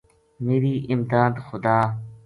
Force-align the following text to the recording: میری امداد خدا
میری 0.45 0.87
امداد 0.89 1.35
خدا 1.37 1.81